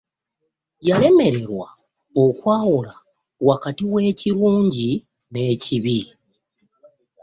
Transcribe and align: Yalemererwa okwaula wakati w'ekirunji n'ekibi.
Yalemererwa 0.87 1.67
okwaula 2.23 2.93
wakati 3.47 3.83
w'ekirunji 3.91 4.89
n'ekibi. 5.31 5.99